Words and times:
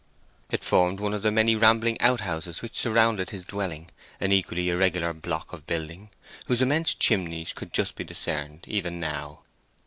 It 0.49 0.63
formed 0.63 0.99
one 0.99 1.13
of 1.13 1.21
the 1.21 1.29
many 1.29 1.55
rambling 1.55 2.01
out 2.01 2.21
houses 2.21 2.63
which 2.63 2.75
surrounded 2.75 3.29
his 3.29 3.45
dwelling, 3.45 3.91
an 4.19 4.31
equally 4.31 4.67
irregular 4.69 5.13
block 5.13 5.53
of 5.53 5.67
building, 5.67 6.09
whose 6.47 6.59
immense 6.63 6.95
chimneys 6.95 7.53
could 7.53 7.71
just 7.71 7.93
be 7.93 8.03
discerned 8.03 8.65
even 8.67 8.99
now. 8.99 9.41